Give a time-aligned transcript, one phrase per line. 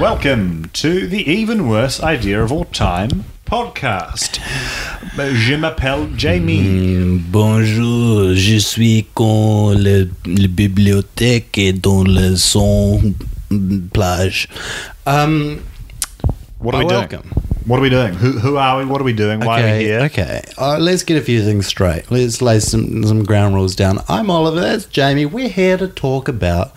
[0.00, 4.40] Welcome to the even worse idea of all time podcast.
[5.16, 6.60] Je m'appelle Jamie.
[6.60, 13.14] Mm, Bonjour, je suis con le, le bibliothèque et dans le son
[13.92, 14.48] plage.
[15.06, 15.60] Um,
[16.60, 17.22] What are we oh, doing?
[17.66, 18.14] What are we doing?
[18.14, 18.84] Who, who are we?
[18.84, 19.40] What are we doing?
[19.40, 20.00] Why are we here?
[20.02, 20.42] okay.
[20.56, 22.08] Uh, let's get a few things straight.
[22.12, 23.98] Let's lay some, some ground rules down.
[24.08, 24.60] I'm Oliver.
[24.60, 25.26] That's Jamie.
[25.26, 26.72] We're here to talk about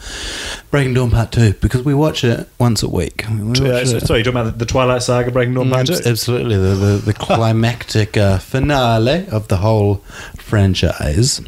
[0.71, 3.23] Breaking Dawn Part Two because we watch it once a week.
[3.29, 3.35] We
[3.69, 6.09] Uh, it- sorry, you're talking about the Twilight Saga Breaking Dawn Part Abs- Two?
[6.09, 9.97] Absolutely, the the, the climactic uh, finale of the whole
[10.37, 11.39] franchise.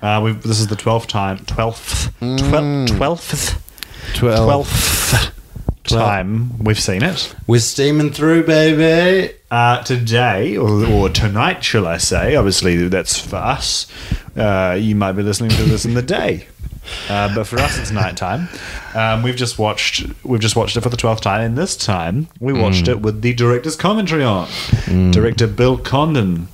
[0.00, 2.86] Uh, we've, this is the twelfth time, twelfth, Mm.
[2.96, 3.60] twelfth,
[4.14, 4.44] Twelve.
[4.46, 4.97] twelfth
[5.88, 7.34] time we've seen it.
[7.46, 9.34] We're steaming through, baby.
[9.50, 12.36] Uh, today, or, or tonight, shall I say?
[12.36, 13.86] Obviously, that's for us.
[14.36, 16.46] Uh, you might be listening to this in the day,
[17.08, 18.48] uh, but for us, it's nighttime.
[18.94, 20.04] Um, we've just watched.
[20.22, 23.22] We've just watched it for the twelfth time, and this time we watched it with
[23.22, 24.48] the director's commentary on.
[25.12, 26.48] Director Bill Condon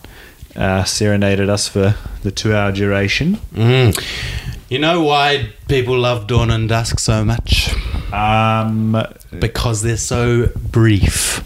[0.54, 3.36] uh, serenaded us for the two-hour duration.
[3.54, 4.43] Mm.
[4.74, 7.72] You know why people love Dawn and Dusk so much?
[8.12, 9.00] Um,
[9.38, 11.44] Because they're so brief.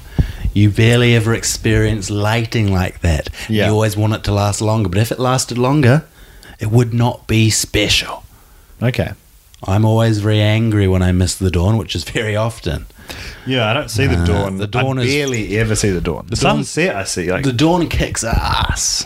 [0.54, 3.28] You barely ever experience lighting like that.
[3.50, 3.66] Yeah.
[3.66, 6.04] You always want it to last longer, but if it lasted longer,
[6.58, 8.24] it would not be special.
[8.82, 9.10] okay.
[9.66, 12.86] I'm always very angry when I miss the dawn, which is very often.
[13.46, 14.56] Yeah, I don't see the Uh, dawn.
[14.56, 16.24] the dawn I is- barely ever see the dawn.
[16.30, 17.30] The sunset, I see.
[17.30, 19.04] Like the dawn kicks ass.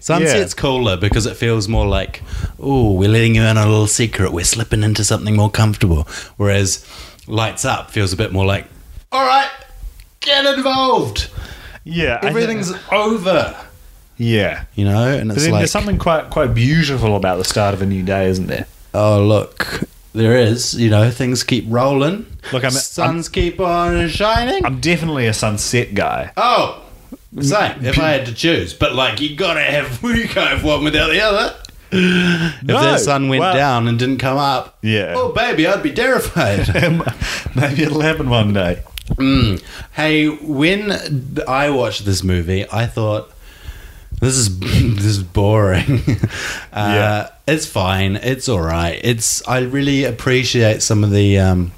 [0.00, 2.22] Sunset's cooler because it feels more like,
[2.58, 4.32] oh, we're letting you in on a little secret.
[4.32, 6.04] We're slipping into something more comfortable.
[6.36, 6.86] Whereas
[7.26, 8.66] lights up feels a bit more like,
[9.12, 9.50] all right,
[10.20, 11.30] get involved.
[11.84, 13.56] yeah, Everything's over.
[14.16, 14.64] yeah.
[14.74, 17.86] You know, and it's like, there's something quite quite beautiful about the start of a
[17.86, 18.66] new day, isn't there?
[18.92, 20.74] oh look, there is.
[20.74, 22.26] You know, things keep rolling.
[22.52, 24.64] Look, I'm- suns keep on shining.
[24.64, 26.32] I'm definitely a sunset guy.
[26.36, 26.82] Oh,
[27.40, 27.84] same.
[27.84, 31.08] If I had to choose, but like you gotta have, you can't have one without
[31.10, 31.54] the other.
[31.92, 35.14] If No, the sun went well- down and didn't come up, Yeah.
[35.16, 36.68] oh baby, I'd be terrified.
[37.56, 38.82] Maybe it'll happen one day.
[39.16, 39.60] Mm.
[39.92, 40.92] Hey, when
[41.48, 43.32] I watched this movie, I thought
[44.20, 46.00] this is this is boring.
[46.72, 47.28] uh, Yeah.
[47.48, 48.16] it's fine.
[48.16, 49.00] It's all right.
[49.02, 51.72] It's I really appreciate some of the um,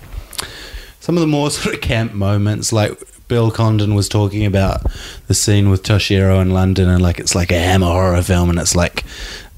[1.00, 4.82] some of the more sort of camp moments, like Bill Condon was talking about
[5.28, 8.58] the scene with Toshiro in London, and like it's like a hammer horror film, and
[8.58, 9.04] it's like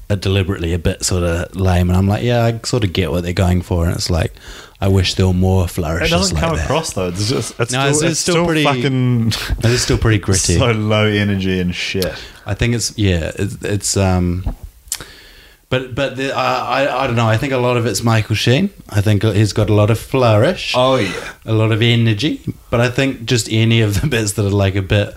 [0.09, 1.89] a deliberately a bit sort of lame.
[1.89, 4.33] And I'm like, yeah, I sort of get what they're going for, and it's like.
[4.81, 6.11] I wish there were more flourishes.
[6.11, 6.65] It doesn't like come that.
[6.65, 7.07] across though.
[7.07, 9.27] It's just it's No, still, it's- it's, it's still still, pretty- fucking
[9.59, 10.55] It is still pretty gritty.
[10.59, 12.13] so low energy and shit.
[12.45, 14.53] I think it's yeah, it's, it's um,
[15.69, 17.27] but but the, uh, I I don't know.
[17.27, 18.69] I think a lot of it's Michael Sheen.
[18.89, 21.33] I think he's got a lot of flourish, Oh yeah.
[21.45, 22.41] a lot of energy.
[22.69, 25.15] But I think just any of the bits that are like a bit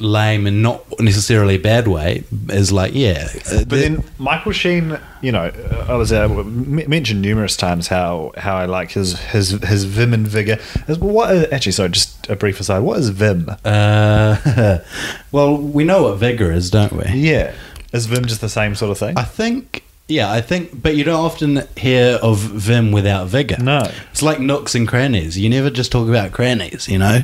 [0.00, 3.28] lame and not necessarily a bad way is like yeah.
[3.52, 8.32] uh, But then Michael Sheen, you know, uh, I was uh, mentioned numerous times how
[8.36, 10.58] how I like his his his vim and vigor.
[10.88, 11.72] As- What is- actually?
[11.72, 12.80] Sorry, just a brief aside.
[12.80, 13.48] What is vim?
[13.64, 14.78] uh,
[15.32, 17.04] well, we know what vigor is, don't we?
[17.14, 17.52] Yeah,
[17.94, 19.16] is vim just the same sort of thing?
[19.16, 19.82] I think.
[20.06, 23.56] Yeah, I think, but you don't often hear of Vim without vigor.
[23.58, 23.90] No.
[24.10, 25.38] it's like nooks and crannies.
[25.38, 27.22] You never just talk about crannies, you know.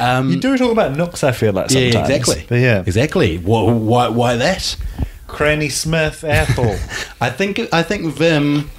[0.00, 1.22] Um, you do talk about nooks.
[1.22, 2.10] I feel like yeah, sometimes.
[2.10, 2.46] exactly.
[2.48, 3.38] But yeah, exactly.
[3.38, 4.76] Why, why, why that?
[5.28, 6.76] Cranny Smith Apple.
[7.20, 8.70] I think I think Vim,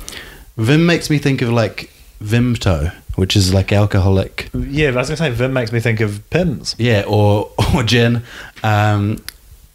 [0.57, 1.89] Vim makes me think of like
[2.21, 4.49] Vimto, which is like alcoholic.
[4.53, 6.75] yeah, but I was gonna say vim makes me think of pins.
[6.77, 8.23] Yeah, or or gin.
[8.61, 9.23] Um,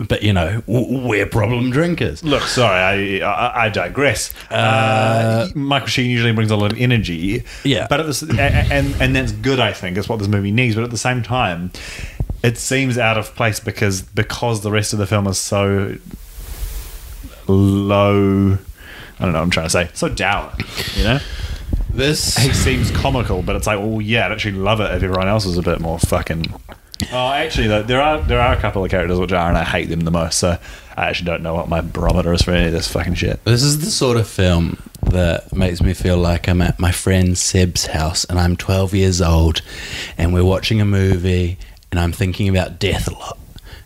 [0.08, 2.22] but you know, w- we're problem drinkers.
[2.24, 4.32] Look, sorry, I I, I digress.
[4.50, 7.44] Uh, Michael Sheen usually brings a lot of energy.
[7.64, 7.86] Yeah.
[7.88, 9.60] but at this, and and that's good.
[9.60, 10.74] I think is what this movie needs.
[10.74, 11.70] But at the same time,
[12.42, 15.96] it seems out of place because because the rest of the film is so
[17.48, 18.58] low.
[19.18, 19.38] I don't know.
[19.38, 20.52] what I'm trying to say so dour.
[20.96, 21.18] You know,
[21.90, 25.28] This he seems comical, but it's like, oh yeah, I'd actually love it if everyone
[25.28, 26.46] else was a bit more fucking.
[27.12, 29.64] Oh, actually, though, there are there are a couple of characters which are, and I
[29.64, 30.38] hate them the most.
[30.38, 30.58] So
[30.96, 33.42] I actually don't know what my barometer is for any of this fucking shit.
[33.44, 37.36] This is the sort of film that makes me feel like I'm at my friend
[37.36, 39.62] Seb's house and I'm 12 years old
[40.16, 41.58] and we're watching a movie
[41.90, 43.38] and I'm thinking about death a lot.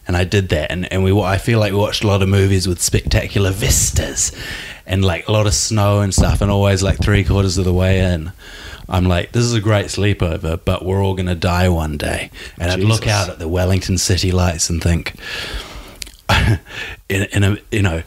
[0.09, 2.29] And I did that and, and we I feel like we watched a lot of
[2.29, 4.33] movies with spectacular vistas
[4.87, 7.73] and like a lot of snow and stuff and always like three quarters of the
[7.73, 8.31] way in
[8.88, 12.31] I'm like, this is a great sleepover, but we're all going to die one day.
[12.59, 15.15] And I'd look out at the Wellington city lights and think,
[17.09, 18.03] in, in a, you know,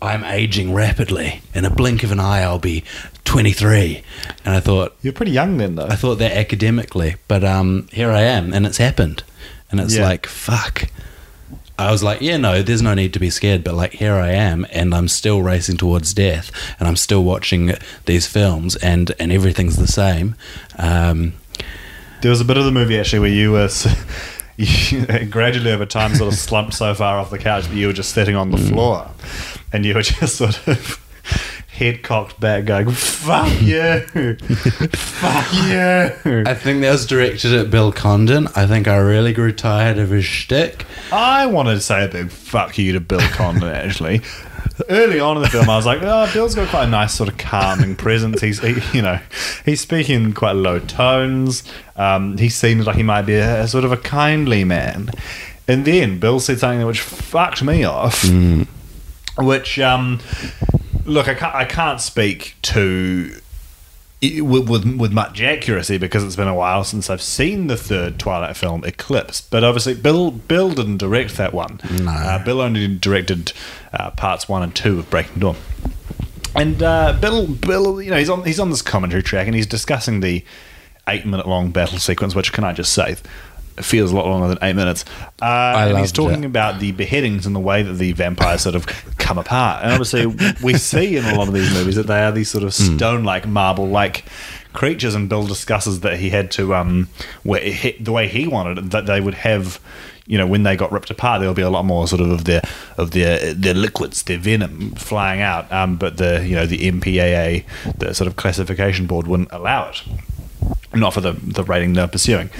[0.00, 1.40] I'm aging rapidly.
[1.54, 2.84] In a blink of an eye, I'll be
[3.24, 4.02] 23.
[4.44, 5.86] And I thought, You're pretty young then, though.
[5.86, 9.22] I thought that academically, but um, here I am, and it's happened,
[9.70, 10.04] and it's Yeah.
[10.04, 10.84] like fuck.
[11.78, 14.32] I was like, yeah, no, there's no need to be scared, but like here I
[14.32, 17.72] am, and I'm still racing towards death, and I'm still watching
[18.06, 20.34] these films, and and everything's the same.
[20.78, 21.34] Um,
[22.22, 23.68] There was a bit of the movie actually where you were
[24.56, 27.92] you gradually over time sort of slumped so far off the couch that you were
[27.92, 28.68] just sitting on the Mm.
[28.70, 29.10] floor,
[29.72, 31.00] and you were just sort of
[31.78, 34.00] head cocked back, going "fuck you,
[34.90, 38.48] fuck you." I think that was directed at Bill Condon.
[38.56, 40.84] I think I really grew tired of his shtick.
[41.12, 44.22] I wanted to say a big fuck you to Bill Condon actually.
[44.88, 47.28] Early on in the film, I was like, "Oh, Bill's got quite a nice sort
[47.28, 48.40] of calming presence.
[48.40, 49.18] He's, he, you know,
[49.64, 51.64] he's speaking in quite low tones.
[51.96, 55.10] Um, he seems like he might be a, a sort of a kindly man."
[55.66, 58.24] And then Bill said something which fucked me off.
[59.38, 60.18] Which, um,
[61.08, 63.40] look, I can't, I can't speak to
[64.20, 68.18] with, with with much accuracy because it's been a while since I've seen the third
[68.18, 69.40] Twilight film, Eclipse.
[69.40, 71.80] But obviously, Bill Bill didn't direct that one.
[72.02, 72.10] No.
[72.10, 73.52] Uh, Bill only directed
[73.92, 75.56] uh, parts one and two of Breaking Dawn.
[76.54, 79.66] And uh, Bill, Bill, you know, he's on he's on this commentary track and he's
[79.66, 80.44] discussing the
[81.06, 83.16] eight minute long battle sequence, which can I just say,
[83.78, 85.04] it feels a lot longer than eight minutes.
[85.40, 86.46] Uh, and he's talking it.
[86.46, 88.86] about the beheadings and the way that the vampires sort of
[89.18, 89.82] come apart.
[89.82, 90.26] And obviously,
[90.62, 93.24] we see in a lot of these movies that they are these sort of stone
[93.24, 94.24] like, marble like
[94.72, 95.14] creatures.
[95.14, 97.08] And Bill discusses that he had to, um,
[97.42, 99.80] where he, the way he wanted it, that they would have.
[100.26, 102.44] You know, when they got ripped apart, there'll be a lot more sort of of
[102.44, 102.60] their
[102.98, 105.72] of their their liquids, their venom flying out.
[105.72, 107.64] Um, but the you know the MPAA,
[107.96, 110.02] the sort of classification board, wouldn't allow it
[110.94, 112.50] not for the, the rating they're pursuing.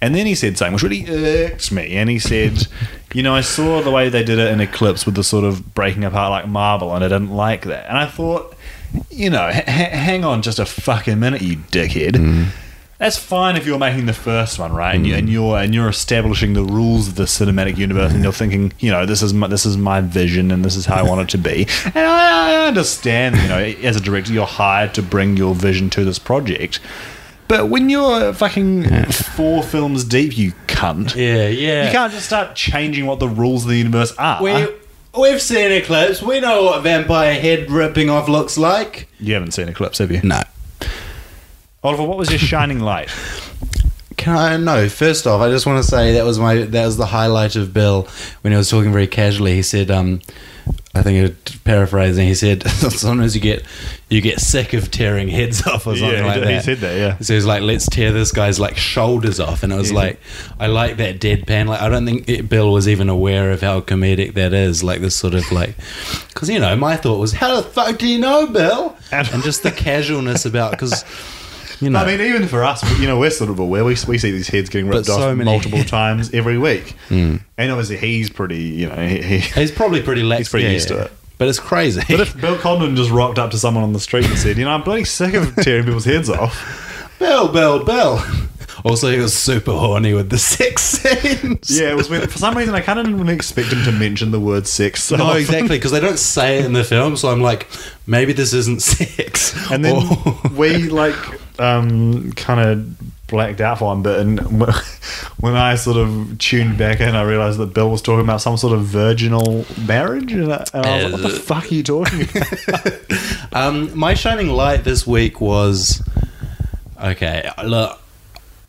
[0.00, 1.96] And then he said something which really irked me.
[1.96, 2.66] And he said,
[3.14, 5.74] You know, I saw the way they did it in Eclipse with the sort of
[5.74, 7.88] breaking apart like marble, and I didn't like that.
[7.88, 8.54] And I thought,
[9.10, 12.12] you know, h- hang on just a fucking minute, you dickhead.
[12.12, 12.46] Mm.
[12.98, 14.94] That's fine if you're making the first one, right?
[14.94, 15.18] And, you, mm.
[15.18, 18.24] and you're and you're establishing the rules of the cinematic universe, and mm.
[18.24, 20.96] you're thinking, you know, this is my, this is my vision, and this is how
[20.96, 21.66] I want it to be.
[21.86, 25.90] And I, I understand, you know, as a director, you're hired to bring your vision
[25.90, 26.80] to this project.
[27.48, 31.86] But when you're fucking four films deep, you cunt, Yeah, yeah.
[31.86, 34.42] you can't just start changing what the rules of the universe are.
[34.42, 34.66] We
[35.18, 36.20] we've seen Eclipse.
[36.22, 39.08] We know what vampire head ripping off looks like.
[39.20, 40.20] you haven't seen Eclipse, have you?
[40.24, 40.42] No.
[41.84, 43.10] Oliver, what was your shining light?
[44.16, 44.88] Can I no?
[44.88, 47.72] First off, I just want to say that was my that was the highlight of
[47.72, 48.08] Bill
[48.40, 49.54] when he was talking very casually.
[49.54, 50.20] He said, um,
[50.94, 53.64] I think it- paraphrasing, he said, sometimes you get
[54.08, 56.54] you get sick of tearing heads off or something Yeah, like that.
[56.54, 57.18] he said that, yeah.
[57.18, 59.98] So he's like, let's tear this guy's like shoulders off, and it was Yeah.
[59.98, 60.20] like,
[60.60, 61.66] I like that deadpan.
[61.66, 64.82] Like, I don't think it, Bill was even aware of how comedic that is.
[64.84, 65.74] Like this sort of like,
[66.28, 68.96] because you know, my thought was, how the fuck do you know, Bill?
[69.12, 71.04] And- And just the casualness about because.
[71.80, 73.84] You know, I mean, even for us, you know, we're sort of aware.
[73.84, 76.90] We, we see these heads getting ripped But off many- multiple times every week.
[77.08, 77.36] Hmm.
[77.58, 80.38] And obviously, he's pretty, you know, he, he, He's probably pretty lax.
[80.38, 81.12] He's pretty used to it.
[81.38, 82.00] But it's crazy.
[82.08, 84.64] But if Bill Condon just rocked up to someone on the street and said, you
[84.64, 87.14] know, I'm bloody sick of tearing people's heads off.
[87.18, 88.20] Bill, Bill, Bill.
[88.84, 91.78] Also, he was super horny with the sex scenes.
[91.80, 92.30] Yeah, it was weird.
[92.30, 95.02] For some reason, I kind of didn't expect him to mention the word sex.
[95.02, 95.40] So No, often.
[95.40, 97.66] exactly, because they don't say it in the film, so I'm like,
[98.06, 99.54] maybe this isn't sex.
[99.70, 99.96] And then
[100.26, 101.16] Or- we like
[101.58, 104.38] um, kind of blacked out for one bit, and
[105.40, 108.56] when I sort of tuned back in, I realized that Bill was talking about some
[108.56, 111.74] sort of virginal marriage, and I, and I was like, "What the Uh, fuck are
[111.74, 112.92] you talking about?"
[113.52, 116.02] um, my shining light this week was
[117.02, 117.50] okay.
[117.64, 118.00] Look,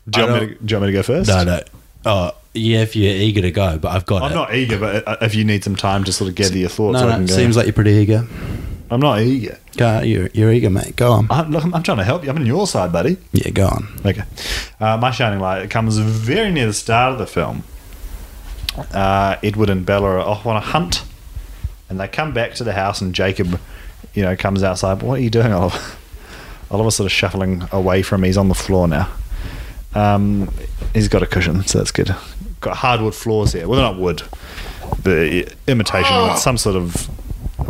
[0.09, 1.29] do, you want me to, do you want me to go first?
[1.29, 1.61] no, no.
[2.05, 4.35] Oh, yeah, if you're eager to go, but I've got I'm it.
[4.35, 6.93] not eager, but uh, if you need some time to sort of gather your thoughts,
[7.01, 7.33] no, no, go.
[7.33, 8.25] seems like you're pretty eager.
[8.89, 9.59] I'm not eager.
[9.75, 10.95] Go, you're, you're eager, mate.
[10.95, 11.27] Go on.
[11.29, 12.29] I'm, look, I'm trying to help you.
[12.29, 13.17] I'm on your side, buddy.
[13.33, 13.87] Yeah, go on.
[14.05, 14.23] Okay.
[14.79, 17.63] Uh, my shining light it comes very near the start of the film.
[18.93, 21.03] Uh, Edward and Bella are off on a hunt,
[21.89, 23.59] and they come back to the house, and Jacob,
[24.13, 25.01] you know, comes outside.
[25.01, 25.79] What are you doing, Oliver?
[26.71, 28.29] Oliver's sort of shuffling away from me.
[28.29, 29.09] He's on the floor now.
[29.95, 30.53] Um,
[30.93, 32.15] he's got a cushion, so that's good.
[32.59, 33.67] Got hardwood floors here.
[33.67, 34.23] Well, they're not wood,
[35.03, 37.09] but imitation, some sort of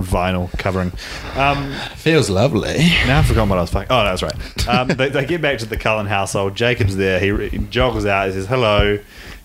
[0.07, 0.91] vinyl covering.
[1.35, 2.77] Um, Feels lovely.
[3.05, 3.91] now I've forgotten what I was fucking.
[3.91, 4.67] Oh, that's right.
[4.67, 6.55] Um, they, they get back to the Cullen household.
[6.55, 7.19] Jacob's there.
[7.19, 8.27] He, he joggles out.
[8.27, 8.99] He says, "Hello."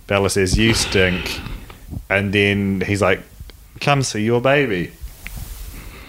[0.07, 1.41] Bella says, "You stink,"
[2.11, 3.21] and then he's like,
[3.81, 4.93] "Come see your baby."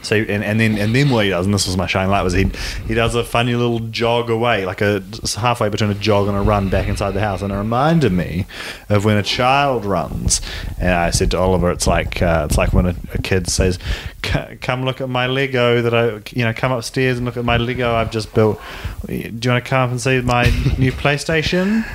[0.04, 2.24] So and, and then and then what he does, and this was my shining light,
[2.24, 2.50] was he
[2.88, 5.04] he does a funny little jog away, like a
[5.38, 8.46] halfway between a jog and a run back inside the house, and it reminded me
[8.90, 10.42] of when a child runs.
[10.80, 13.80] And I said to Oliver, it's like uh, it's like when a, a kid says,
[14.22, 17.58] "Come look at my Lego that I you know come upstairs and look at my
[17.58, 18.62] Lego I've just built.
[19.08, 20.44] Do you want to come up and see my
[20.78, 21.86] new PlayStation?"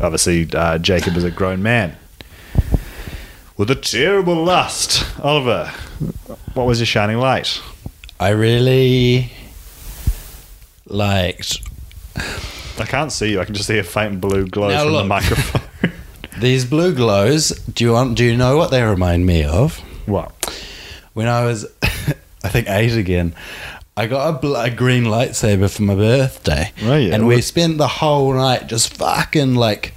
[0.00, 1.96] Obviously, uh, Jacob is a grown man
[3.56, 5.04] with a terrible lust.
[5.20, 5.72] Oliver,
[6.56, 7.60] what was your shining light?
[8.18, 9.30] I really
[10.86, 11.60] liked
[12.78, 13.40] I can't see you.
[13.40, 15.92] I can just see a faint blue glow Now from the microphone.
[16.38, 17.48] these blue glows.
[17.50, 18.16] Do you want?
[18.16, 19.78] Do you know what they remind me of?
[20.06, 20.32] what?
[21.14, 23.34] When I was, I think eight again.
[23.96, 27.14] I got a, bl- a green lightsaber for my birthday, Oh, yeah.
[27.14, 29.94] and we spent the whole night just fucking like,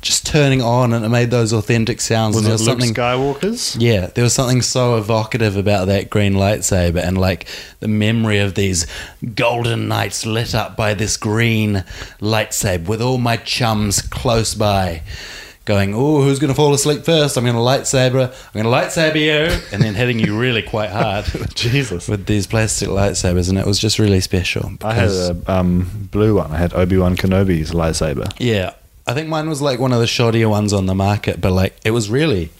[0.00, 2.34] just turning on, and it made those authentic sounds.
[2.34, 3.76] Was and it there Luke something Skywalker's?
[3.76, 7.46] Yeah, there was something so evocative about that green lightsaber and like
[7.80, 8.86] the memory of these
[9.34, 11.84] golden nights lit up by this green
[12.20, 15.02] lightsaber with all my chums close by.
[15.66, 17.36] Going, oh, who's going to fall asleep first?
[17.36, 18.28] I'm going to lightsaber.
[18.32, 22.08] I'm going to lightsaber you, and then hitting you really quite hard Jesus.
[22.08, 24.72] with these plastic lightsabers, and it was just really special.
[24.82, 26.50] I had a um, blue one.
[26.50, 28.32] I had Obi Wan Kenobi's lightsaber.
[28.38, 28.72] Yeah,
[29.06, 31.76] I think mine was like one of the shoddier ones on the market, but like
[31.84, 32.50] it was really.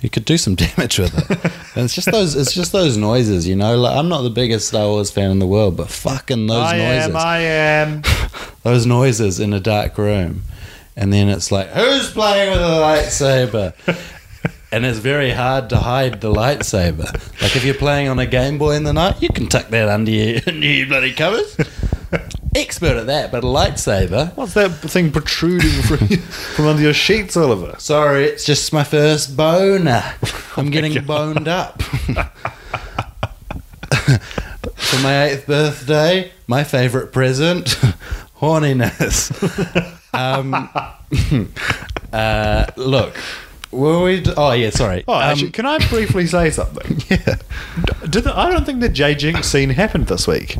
[0.00, 1.44] You could do some damage with it.
[1.76, 2.34] and it's just those.
[2.34, 3.76] It's just those noises, you know.
[3.78, 6.78] Like I'm not the biggest Star Wars fan in the world, but fucking those I
[6.78, 7.16] noises, am.
[7.16, 8.02] I am.
[8.62, 10.42] those noises in a dark room,
[10.96, 13.74] and then it's like, who's playing with a lightsaber?
[14.72, 17.12] and it's very hard to hide the lightsaber.
[17.40, 19.88] Like if you're playing on a Game Boy in the night, you can tuck that
[19.88, 21.56] under your, under your bloody covers.
[22.54, 24.36] Expert at that, but a lightsaber.
[24.36, 27.74] What's that thing protruding from, from under your sheets, Oliver?
[27.78, 30.02] Sorry, it's just my first boner.
[30.56, 31.82] I'm getting boned up.
[34.74, 37.66] For my eighth birthday, my favourite present,
[38.40, 39.30] horniness.
[40.14, 40.68] Um,
[42.12, 43.16] uh, look,
[43.70, 44.20] were we?
[44.20, 45.04] d- oh yeah, sorry.
[45.08, 47.00] Oh, Um, actually, can I briefly say something?
[47.08, 47.36] yeah.
[48.08, 50.56] Did the, I don't think the J Jenks scene happened this week.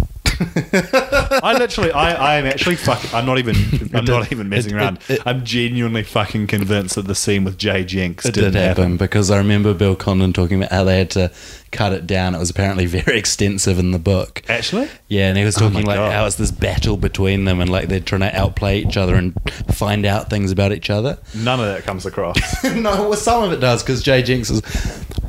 [1.42, 3.10] I literally, I, I am actually fucking.
[3.14, 3.56] I'm not even.
[3.94, 4.98] I'm not even messing it- around.
[5.08, 8.96] it- it- I'm genuinely fucking convinced that the scene with Jay didn't did happen happen.
[8.96, 11.30] because I remember Bill Condon talking about how they had to
[11.70, 12.34] cut it down.
[12.34, 14.42] It was apparently very extensive in the book.
[14.48, 16.12] Actually, Yeah, and he was Oh talking my like God.
[16.12, 19.34] how it's this battle between them and like they're trying to outplay each other and
[19.72, 21.18] find out things about each other.
[21.34, 22.36] none of that comes across.
[22.64, 24.62] no, well, some of it does because Jay Jenks is.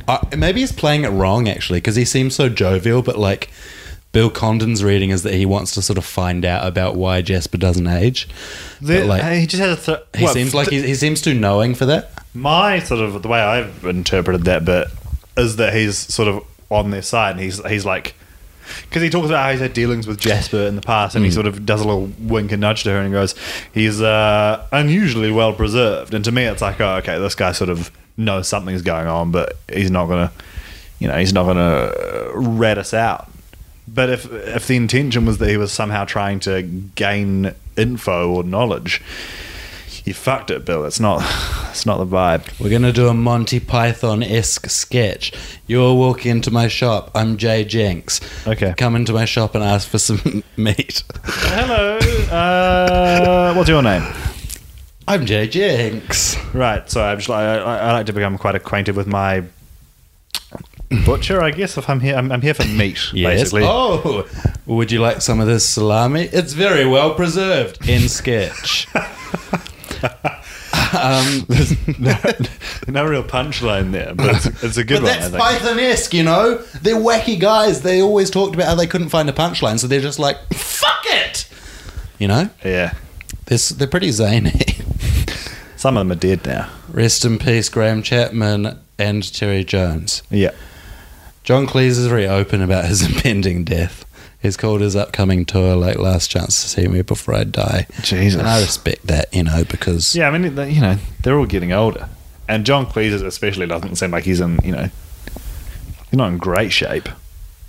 [0.06, 3.48] Uh, maybe he's playing it wrong actually because he seems so jovial, but like
[4.14, 7.58] Bill Condon's reading is that he wants to sort of find out about why Jasper
[7.58, 8.28] doesn't age.
[8.80, 9.76] The- like, he just had a.
[9.76, 12.12] Th- he well, seems like he, he seems too knowing for that.
[12.32, 14.88] my sort of the way I've interpreted that bit
[15.36, 17.32] is that he's sort of on their side.
[17.32, 18.14] And he's he's like
[18.82, 21.30] because he talks about how he's had dealings with Jasper in the past, and he
[21.30, 23.34] sort of does a little wink and nudge to her, and he goes,
[23.72, 27.70] "He's uh, unusually well preserved." And to me, it's like, oh, okay, this guy sort
[27.70, 30.30] of knows something's going on, but he's not gonna,
[30.98, 33.28] you know, he's not gonna uh, rat us out.
[33.86, 38.42] But if if the intention was that he was somehow trying to gain info or
[38.42, 39.02] knowledge,
[40.04, 40.84] you fucked it, Bill.
[40.84, 41.22] It's not.
[41.74, 42.60] It's not the vibe.
[42.60, 45.32] We're gonna do a Monty Python esque sketch.
[45.66, 47.10] You're walking into my shop.
[47.16, 48.20] I'm Jay Jenks.
[48.46, 48.74] Okay.
[48.78, 51.02] Come into my shop and ask for some meat.
[51.24, 51.98] Hello.
[52.30, 54.04] Uh, what's your name?
[55.08, 56.36] I'm Jay Jenks.
[56.54, 56.88] Right.
[56.88, 59.42] So I'm just, I, I, I like to become quite acquainted with my
[61.02, 61.42] butcher.
[61.42, 62.98] I guess if I'm here, I'm, I'm here for meat.
[63.14, 63.38] Yes.
[63.52, 63.62] Basically.
[63.64, 64.26] Oh,
[64.66, 66.22] would you like some of this salami?
[66.24, 68.86] It's very well preserved in sketch.
[68.94, 69.02] um,
[71.98, 72.14] no,
[72.88, 75.20] no real punchline there, but it's, it's a good but one.
[75.20, 75.42] that's I think.
[75.62, 76.56] Python-esque, you know.
[76.82, 77.82] They're wacky guys.
[77.82, 81.04] They always talked about how they couldn't find a punchline, so they're just like, "Fuck
[81.06, 81.48] it,"
[82.18, 82.48] you know.
[82.64, 82.94] Yeah.
[83.46, 84.52] They're, s- they're pretty zany.
[85.76, 86.70] Some of them are dead now.
[86.90, 90.22] Rest in peace, Graham Chapman and Terry Jones.
[90.30, 90.52] Yeah.
[91.44, 94.06] John Cleese is very open about his impending death.
[94.40, 97.86] He's called his upcoming tour like last chance to see me before I die.
[98.02, 98.38] Jesus.
[98.38, 100.28] And I respect that, you know, because Yeah.
[100.28, 102.08] I mean, you know, they're all getting older,
[102.48, 104.58] and John Cleese is especially doesn't seem like he's in.
[104.64, 104.90] You know,
[106.10, 107.08] he's not in great shape.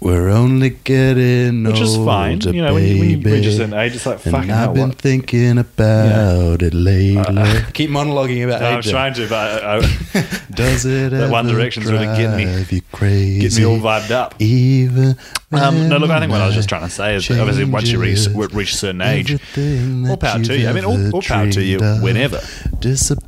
[0.01, 2.33] We're only getting Which is fine.
[2.33, 4.51] older, You know, when you- when you reach a certain age, it's like, and fucking
[4.51, 7.17] I've hell, been what- thinking about it lately.
[7.17, 8.91] Uh, Keep monologuing about No, I'm aging.
[8.91, 9.81] trying to, but I, I,
[10.53, 13.39] Does it That One Direction's really getting me- you crazy?
[13.39, 14.35] get me all vibed up.
[14.39, 15.15] Even
[15.57, 17.65] Um, no, look, I think what I was just trying to say is that obviously
[17.65, 19.31] once you reach, reach a certain age,
[20.09, 20.69] all power to you've.
[20.69, 22.41] I mean, all, all power to you whenever.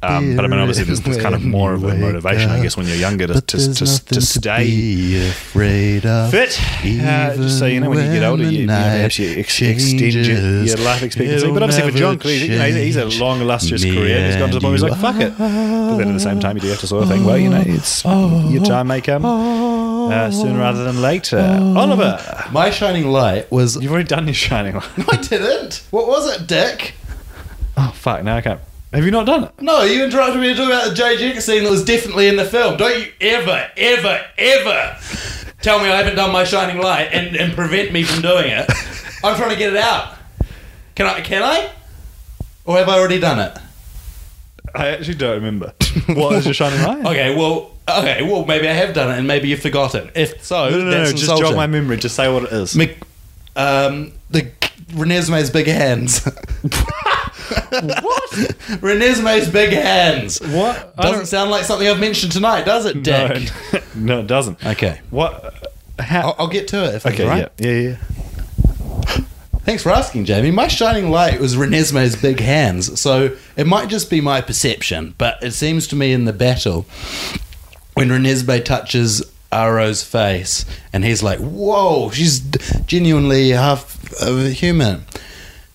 [0.04, 2.78] Um, but I mean, obviously, there's, there's kind of more of a motivation, I guess,
[2.78, 6.32] when you're younger to, to, to, to stay afraid of.
[6.32, 6.60] fit.
[6.84, 9.62] Uh, just so you know, when you get older, you, you know, perhaps you ex-
[9.62, 11.52] extend your, your life expectancy.
[11.52, 14.26] But obviously, for John Cleese, you know, he's a long, illustrious career.
[14.28, 15.38] He's gone to the point where he's like, fuck it.
[15.38, 17.50] But then at the same time, you do have to sort of think, well, you
[17.50, 19.26] know, it's your time may come
[20.12, 21.40] uh, sooner rather than later.
[21.40, 22.20] Oliver,
[22.52, 23.76] My shining light was.
[23.82, 24.98] you've already done your shining light.
[24.98, 25.84] No, I didn't.
[25.92, 26.94] What was it, Dick?
[27.76, 28.60] Oh, fuck, now I can't.
[28.94, 29.52] Have you not done it?
[29.62, 32.46] No, you interrupted me to talk about the JJ scene that was definitely in the
[32.46, 32.78] film.
[32.78, 34.98] Don't you ever, ever, ever
[35.62, 38.70] tell me I haven't done my shining light and, and prevent me from doing it.
[39.24, 40.16] I'm trying to get it out.
[40.96, 41.22] Can I?
[41.22, 41.70] Can I?
[42.66, 43.58] Or have I already done it?
[44.74, 45.74] I actually don't remember.
[46.08, 47.06] what is your shining light?
[47.06, 50.12] Okay, well, okay, well, maybe I have done it and maybe you've forgotten.
[50.16, 51.46] If so, No, no, no, that's just insulting.
[51.48, 51.98] jog my memory.
[51.98, 52.76] Just say what it is.
[52.76, 52.98] Mc-
[53.56, 54.52] um, the
[54.92, 56.24] Renesmee's big hands.
[57.70, 58.32] what?
[58.82, 60.40] Renesmee's big hands.
[60.40, 60.96] What?
[60.98, 63.50] Doesn't sound like something I've mentioned tonight, does it, Dick?
[63.74, 64.64] No, no, it doesn't.
[64.66, 65.02] Okay.
[65.10, 65.74] What?
[66.00, 66.30] How?
[66.30, 67.52] I'll, I'll get to it if okay, that's all right.
[67.58, 67.98] yeah, yeah, yeah.
[69.62, 70.52] Thanks for asking, Jamie.
[70.52, 75.44] My shining light was Renesmee's big hands, so it might just be my perception, but
[75.44, 76.86] it seems to me in the battle
[77.98, 82.40] when Renesmee touches Aro's face and he's like, "Whoa, she's
[82.86, 85.04] genuinely half of a human."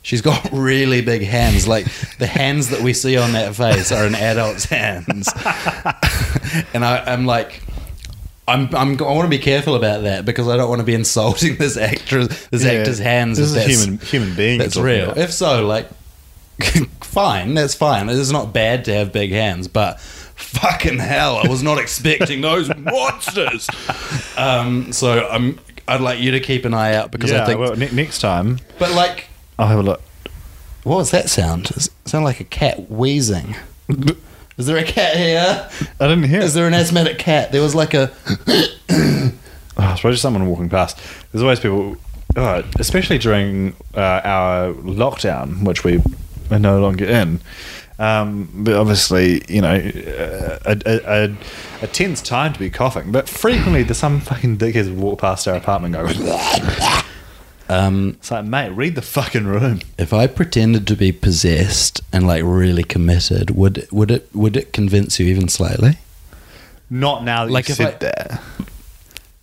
[0.04, 1.86] She's got really big hands, like
[2.18, 5.28] the hands that we see on that face are an adult's hands,
[6.74, 7.62] and I, I'm like.
[8.48, 10.94] I'm, I'm, I want to be careful about that because I don't want to be
[10.94, 13.38] insulting this actress, this Yeah, actor's hands.
[13.38, 14.58] This is human human being.
[14.58, 15.04] that's real.
[15.12, 15.18] about.
[15.18, 15.88] If so, like,
[17.02, 18.08] fine, that's fine.
[18.08, 20.00] It's not bad to have big hands, but
[20.36, 23.68] fucking hell, I was not expecting those monsters.
[24.36, 25.58] Um, so I'm,
[25.88, 27.60] I'd like you to keep an eye out because yeah, I think.
[27.60, 30.02] well, ne- next time but like, I'll have a look.
[30.84, 31.70] what was that sound?
[31.70, 33.56] It sounded like a cat wheezing.
[34.58, 35.68] Is there a cat here?
[36.00, 36.40] I didn't hear.
[36.40, 37.52] Is there an asthmatic cat?
[37.52, 38.12] There was like a.
[39.74, 40.98] Oh, it's probably just someone walking past.
[41.32, 41.96] There's always people,
[42.36, 45.98] uh, especially during uh, our lockdown, which we
[46.50, 47.40] are no longer in.
[48.02, 51.36] Um, but obviously, you know, uh, a, a, a,
[51.82, 53.12] a tense time to be coughing.
[53.12, 57.00] But frequently, there's some fucking dickheads walk past our apartment and go,
[57.68, 59.80] Um, it's like, mate, read the fucking room.
[59.96, 64.72] if I pretended to be possessed and like really committed, would would it would it
[64.74, 65.98] convince you even slightly?
[66.90, 68.42] Not now that Like you said I- that.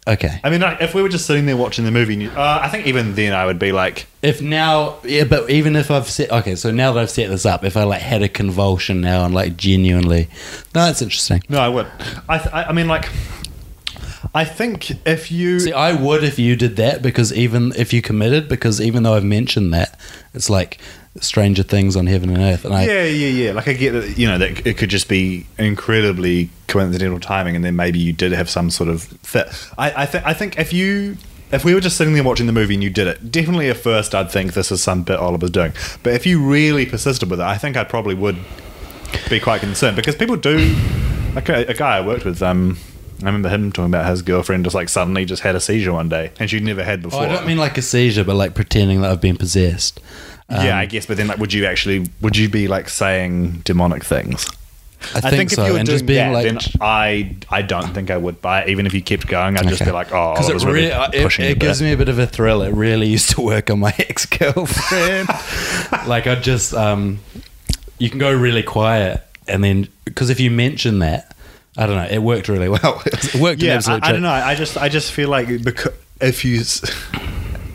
[0.10, 0.40] Okay.
[0.44, 2.60] I mean, like, if we were just sitting there watching the movie, and you, uh,
[2.64, 6.10] I think even then I would be like, If now, yeah, but even if I've
[6.10, 9.02] set, okay, so now that I've set this up, if I like had a convulsion
[9.02, 10.28] now and like genuinely,
[10.74, 11.42] no, that's interesting.
[11.48, 11.86] no, I would.
[12.28, 13.08] I, th- I I mean, like,
[14.34, 15.60] I think if you.
[15.60, 19.14] See, I would if you did that because even if you committed, because even though
[19.14, 20.00] I've mentioned that,
[20.34, 20.80] it's like
[21.22, 23.52] Stranger Things on Heaven and Earth, and I, yeah, yeah, yeah.
[23.54, 27.64] Like I get that, you know, that it could just be incredibly coincidental timing, and
[27.66, 29.48] then maybe you did have some sort of fit.
[29.78, 31.18] I, I think, I think if you,
[31.52, 33.78] if we were just sitting there watching the movie and you did it, definitely at
[33.78, 35.74] first I'd think this is some bit Oliver's doing.
[36.04, 38.38] But if you really persisted with it, I think I probably would
[39.30, 40.76] be quite concerned because people do.
[41.36, 42.78] Like a, a guy I worked with, um,
[43.22, 46.10] I remember him talking about his girlfriend just like suddenly just had a seizure one
[46.10, 47.22] day, and she'd never had Oh, before.
[47.22, 50.00] I don't mean like a seizure, but like pretending that I've been possessed.
[50.50, 51.06] Um, yeah, I guess.
[51.06, 52.08] But then, like, would you actually?
[52.22, 54.48] Would you be like saying demonic things?
[55.16, 58.64] I think, so, and just being like, then I I don't think I would buy
[58.64, 58.70] it.
[58.70, 59.92] Even if you kept going, I'd just Okay.
[59.92, 61.88] be like, oh, because it really, really it, pushing it it gives there.
[61.88, 62.62] me a bit of a thrill.
[62.64, 65.30] It really used to work on my ex girlfriend.
[66.08, 67.20] like I just, um,
[67.98, 71.34] you can go really quiet, and then because if you mention that,
[71.78, 73.02] I don't know, it worked really well.
[73.06, 73.62] it worked.
[73.62, 74.30] in Yeah, I, I don't know.
[74.30, 76.82] I just I just feel like because if you, s-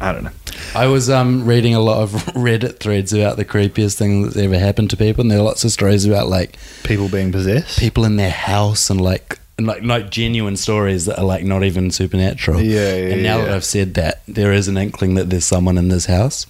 [0.09, 0.31] I don't know.
[0.75, 4.59] I was um, reading a lot of Reddit threads about the creepiest thing that's ever
[4.59, 7.79] happened to people, and there are lots of stories about like People being possessed.
[7.79, 11.63] people in their house and like and like like genuine stories that are like not
[11.65, 12.61] even supernatural.
[12.61, 13.45] Yeah, yeah, And now yeah.
[13.45, 16.47] that I've said that, there is an inkling that there's someone in this house,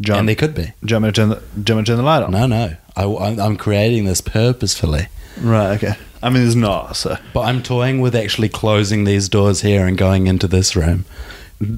[0.00, 0.72] Jump, and there could be.
[0.84, 2.32] jump and turn the jump and turn the light on.
[2.32, 5.08] No, no, I, I'm, I'm creating this purposefully,
[5.40, 5.72] Right.
[5.76, 5.94] Okay.
[6.22, 6.96] I mean, there's not.
[6.96, 11.04] So but I'm toying with actually closing these doors here and going into this room.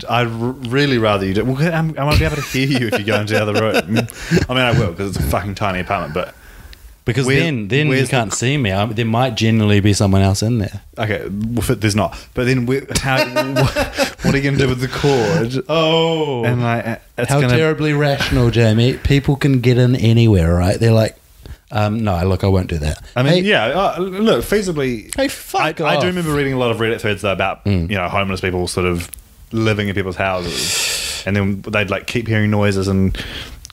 [0.09, 1.45] I'd really rather you do.
[1.45, 3.53] Well, I'm, I won't be able to hear you if you go into the other
[3.55, 3.75] room.
[4.49, 6.15] I mean, I will because it's a fucking tiny apartment.
[6.15, 6.35] But
[7.05, 8.71] Because Where- then, then you can't see me.
[8.71, 10.83] I, there might genuinely be someone else in there.
[10.99, 12.17] Okay, well, there's not.
[12.35, 13.25] But then, we, how?
[13.55, 13.75] what,
[14.23, 15.65] what are you going to do with the cord?
[15.69, 18.99] Oh, And like, it's How gonna, terribly rational, Jamie.
[18.99, 20.79] People can get in anywhere, right?
[20.79, 21.17] They're like,
[21.73, 23.03] um, no, look, I won't do that.
[23.17, 23.65] I mean, Hey, yeah.
[23.97, 25.13] Uh, look, feasibly.
[25.17, 27.91] Hey, fuck I, I do remember reading a lot of Reddit threads though, about Mm.
[27.91, 29.11] you know homeless people sort of
[29.53, 33.17] living in people's houses, and then they'd like keep hearing noises and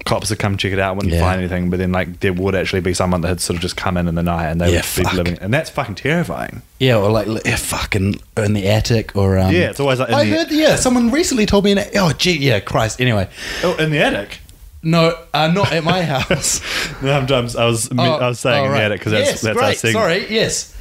[0.05, 1.19] cops would come check it out, wouldn't Yeah.
[1.19, 3.75] find anything, but then like there would actually be someone that had sort of just
[3.75, 5.13] come in in the night and they Yeah, would be fuck.
[5.13, 6.61] living, and that's fucking terrifying.
[6.79, 10.09] Yeah, or like li- yeah, fucking in the attic, or um, Yeah, it's always like
[10.11, 10.51] I the- heard.
[10.51, 11.71] Yeah, someone recently told me.
[11.73, 13.01] In, oh, gee, yeah, Christ.
[13.01, 13.27] Anyway,
[13.63, 14.39] Oh, in the attic.
[14.81, 16.61] no, uh, not at my house.
[17.01, 19.65] Sometimes I was I was saying oh, in the attic because that's yes, that's great.
[19.67, 19.93] our segment.
[20.01, 20.75] Sorry, yes.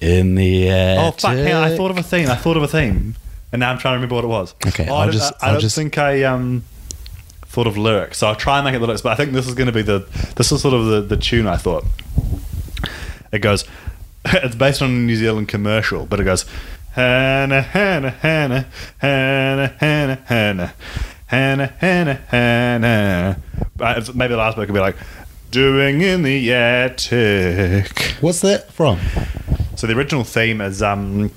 [0.00, 1.04] In the attic.
[1.04, 1.36] Oh fuck!
[1.36, 2.30] Hang on, I thought of a theme.
[2.30, 3.14] I thought of a theme,
[3.52, 4.54] and now I'm trying to remember what it was.
[4.66, 6.64] Okay, oh, I don't, just- I, I'll don't just- think I um
[7.46, 9.02] thought of lyrics, so I'll try and make it the lyrics.
[9.02, 10.00] But I think this is going to be the
[10.36, 11.84] this is sort of the the tune I thought.
[13.32, 13.64] It goes.
[14.30, 16.44] It's based on a New Zealand commercial, but it goes.
[16.92, 18.66] Hannah, Hannah, Hannah,
[18.98, 20.74] Hannah, Hannah, Hannah,
[21.26, 23.40] Hannah, Hannah, Hannah.
[23.78, 24.96] Uh, Maybe the last bit could be like,
[25.52, 28.16] doing in the attic.
[28.20, 28.98] What's that from?
[29.76, 31.30] So the original theme is um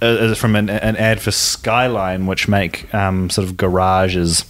[0.00, 4.44] uh, from an, an ad for Skyline, which make um sort of garages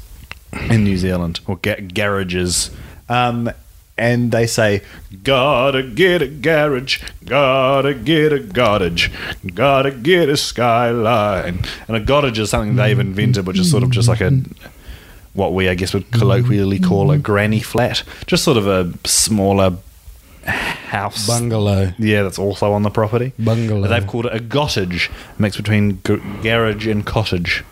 [0.71, 2.71] in New Zealand or ga- garages.
[3.09, 3.51] Um,
[3.97, 4.83] and they say,
[5.25, 9.11] "Gotta get a garage, gotta get a cottage,
[9.55, 13.91] gotta get a skyline." And a cottage is something they've invented, which is sort of
[13.91, 14.41] just like a
[15.35, 19.77] what we I guess would colloquially call a granny flat, just sort of a smaller
[20.49, 21.93] house Bungalow.
[21.99, 23.33] yeah, that's also on the property.
[23.39, 23.89] Bungalow.
[23.89, 27.65] They've called it a cottage, mix between g- garage and cottage.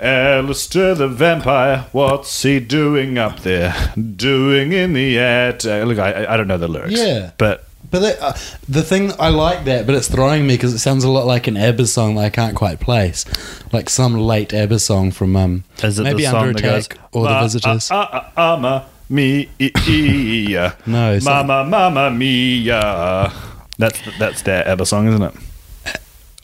[0.00, 3.72] Alistair the vampire, what's he doing up there?
[4.16, 5.86] Doing in the attic?
[5.86, 6.98] Look, I, I don't know the lyrics.
[6.98, 7.30] Yeah.
[7.38, 8.32] But But that, uh,
[8.68, 11.46] the thing I like that, but it's throwing me because it sounds a lot like
[11.46, 13.24] an ABBA song that I can't quite place,
[13.72, 16.86] like some late ABBA song from um is it maybe the song Under that goes,
[16.86, 17.88] Attack or The "Ma- Visitors.
[17.92, 19.48] ah, ah, ah, ma, me,
[19.86, 20.76] mia.
[20.86, 23.32] No, Mama, mama, mia.
[23.78, 25.34] That's, that's their ABBA song, isn't it?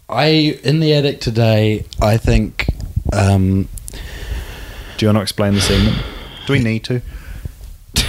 [0.09, 1.85] I in the attic today.
[2.00, 2.66] I think
[3.12, 3.68] um,
[4.96, 5.96] Do you want to explain the segment?
[6.46, 7.02] Do we need to?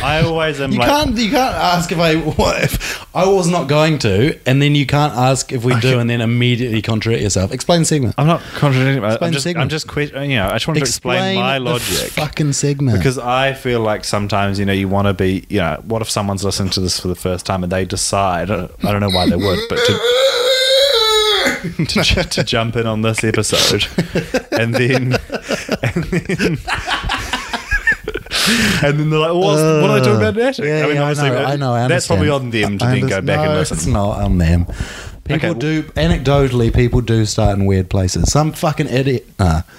[0.02, 0.88] I always am you like.
[0.90, 4.76] can't you can't ask if I what if I was not going to, and then
[4.76, 7.52] you can't ask if we do, and then immediately contradict yourself.
[7.52, 8.16] Explain the segment.
[8.18, 9.04] I'm not contradicting.
[9.04, 9.64] Explain I'm just, segment.
[9.64, 12.98] I'm just, que- you know, I just want to explain, my logic fucking segment.
[12.98, 16.10] because I feel like sometimes, you know, you want to be, you know, what if
[16.10, 19.28] someone's listening to this for the first time and they decide, I don't know why
[19.30, 23.86] they would, but to, to, to jump in on this episode
[24.52, 25.18] and then,
[25.84, 26.58] and then,
[28.84, 30.66] and then they're like, well, what's, what did I talk about in Attic?
[30.66, 31.74] Yeah, yeah, I obviously, know, I know.
[31.74, 33.78] I that's probably on them to I then go back and No, listen.
[33.78, 34.66] It's not on them.
[35.26, 35.60] People Okay.
[35.60, 36.74] do anecdotally.
[36.74, 38.32] People do start in weird places.
[38.32, 39.28] Some fucking idiot.
[39.38, 39.62] Nah.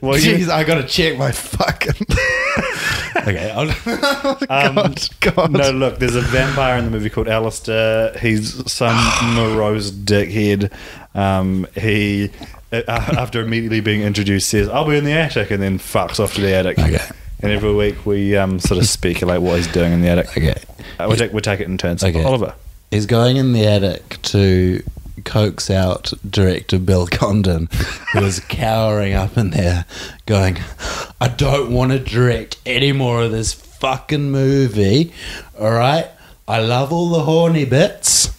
[0.00, 1.94] Well, you- Jeez, I gotta check my fucking.
[3.16, 3.50] okay.
[3.50, 3.68] I'll,
[4.50, 5.50] Um, God, God.
[5.52, 8.16] No, look, there's a vampire in the movie called Alistair.
[8.18, 8.94] He's some
[9.34, 10.72] morose dickhead.
[11.14, 12.57] Um, he, uh,
[12.88, 16.40] after immediately being introduced, says, I'll be in the attic, and then fucks off to
[16.40, 16.78] the attic.
[16.78, 17.04] Okay.
[17.40, 20.30] And every week we um, sort of speculate what he's doing in the attic.
[20.30, 20.60] Okay.
[20.98, 22.02] Uh, we'll, take, we'll take it in turns.
[22.02, 22.22] Okay.
[22.22, 22.54] Oliver.
[22.90, 24.82] He's going in the attic to
[25.24, 27.68] coax out director Bill Condon,
[28.12, 29.84] who is cowering up in there,
[30.26, 30.58] going,
[31.20, 35.12] I don't want to direct any more of this fucking movie.
[35.58, 36.08] All right?
[36.46, 38.34] I love all the horny bits.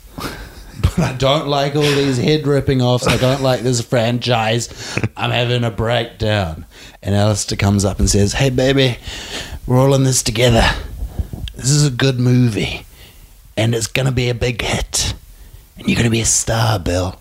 [0.82, 3.08] But I don't like all these head ripping offs.
[3.08, 4.70] I don't like this franchise.
[5.18, 6.66] I'm having a breakdown.
[7.02, 8.98] And Alistair comes up and says, Hey, baby,
[9.68, 10.64] we're all in this together.
[11.56, 12.86] This is a good movie
[13.60, 15.14] and it's gonna be a big hit,
[15.78, 17.20] and you're gonna be a star, Bill.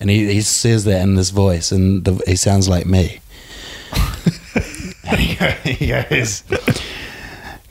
[0.00, 3.20] And he, he says that in this voice, and the, he sounds like me.
[5.04, 6.42] and he goes,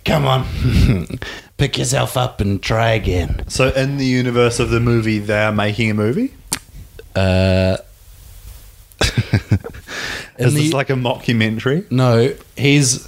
[0.06, 0.46] "Come on,
[1.58, 5.92] pick yourself up and try again." So, in the universe of the movie, they're making
[5.92, 6.34] a movie?
[7.16, 7.78] Uh,
[10.38, 11.90] Is the- this like a mockumentary?
[11.92, 13.08] No, he's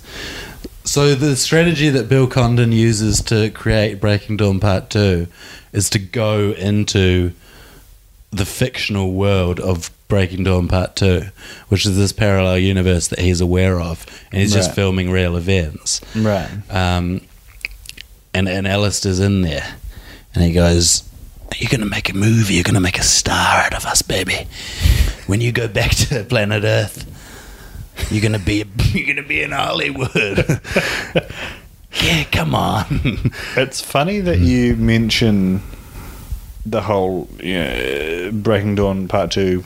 [0.84, 5.28] so the strategy that Bill Condon uses to create Breaking Dawn Part Two
[5.72, 7.34] is to go into
[8.32, 11.24] the fictional world of Breaking Dawn Part Two,
[11.68, 16.02] which is this parallel universe that he's aware of, and he's just filming real events.
[16.16, 16.50] Right.
[16.72, 17.22] Um,
[18.34, 19.76] and and Alistair's in there,
[20.34, 21.04] and he goes,
[21.58, 22.56] "You're gonna make a movie.
[22.56, 24.48] You're gonna make a star out of us, baby.
[25.28, 27.06] When you go back to planet Earth,
[28.12, 30.62] you're gonna be you're gonna be in Hollywood.
[32.02, 33.32] yeah, come on.
[33.56, 35.62] It's funny that you mention
[36.66, 39.64] the whole you know, Breaking Dawn Part Two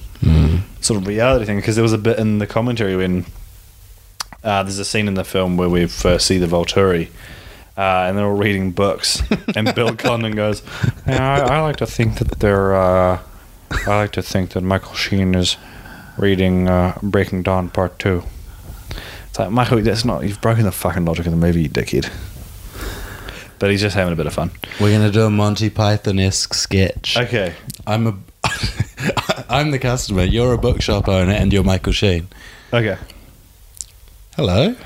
[0.83, 3.25] sort of reality thing because there was a bit in the commentary when
[4.43, 7.09] uh, there's a scene in the film where we first see the Volturi.
[7.75, 9.23] Uh, and they're all reading books,
[9.55, 10.61] and Bill Condon goes,
[11.07, 12.75] "Yeah, I, I like to think that they're.
[12.75, 13.19] Uh,
[13.87, 15.57] I like to think that Michael Sheen is
[16.17, 18.23] reading uh, Breaking Dawn Part Two.
[19.29, 20.23] It's like Michael, that's not.
[20.23, 22.11] You've broken the fucking logic of the movie, you dickhead.
[23.57, 24.51] But he's just having a bit of fun.
[24.79, 27.17] We're gonna do a Monty Python esque sketch.
[27.17, 27.55] Okay.
[27.87, 28.15] I'm a,
[29.49, 30.23] I'm the customer.
[30.23, 32.27] You're a bookshop owner, and you're Michael Sheen.
[32.71, 32.97] Okay.
[34.35, 34.73] Hello.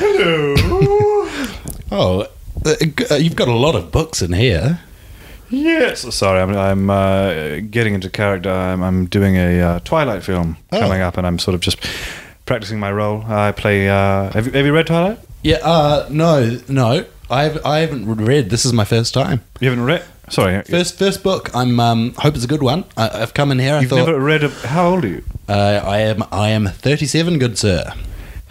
[0.00, 1.04] Hello.
[1.90, 2.26] Oh,
[2.66, 2.74] uh,
[3.10, 4.80] uh, you've got a lot of books in here.
[5.50, 6.14] yes.
[6.14, 8.50] Sorry, I'm, I'm uh, getting into character.
[8.50, 10.78] I'm, I'm doing a uh, Twilight film Oh.
[10.80, 11.78] coming up, and I'm sort of just
[12.46, 13.24] practicing my role.
[13.26, 13.88] I play.
[13.88, 15.18] Uh, have, you, have you read Twilight?
[15.42, 15.58] Yeah.
[15.62, 17.04] Uh, no, no.
[17.30, 18.48] I've I haven't read.
[18.50, 19.42] This is my first time.
[19.60, 20.02] You haven't read?
[20.30, 20.62] Sorry.
[20.62, 21.50] First first book.
[21.54, 22.84] I'm um hope it's a good one.
[22.96, 23.74] I, I've come in here.
[23.74, 24.44] I You've thought never read.
[24.44, 25.24] A, how old are you?
[25.48, 27.92] uh, I am I am 37, good sir.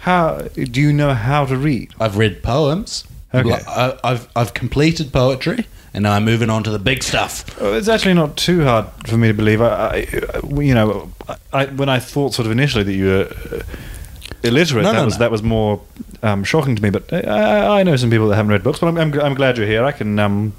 [0.08, 1.92] How do you know how to read?
[2.00, 3.04] I've read poems.
[3.34, 3.62] Okay.
[3.68, 7.44] I, I've I've completed poetry, and now I'm moving on to the big stuff.
[7.60, 9.60] It's actually not too hard for me to believe.
[9.60, 11.12] I, I you know,
[11.52, 13.62] I, when I thought sort of initially that you were uh,
[14.42, 15.18] illiterate, No, that no, was no.
[15.18, 15.82] that was more
[16.22, 16.88] um, shocking to me.
[16.88, 19.58] But I, I know some people that haven't read books, but I'm, I'm, I'm glad
[19.58, 19.84] you're here.
[19.84, 20.54] I can um,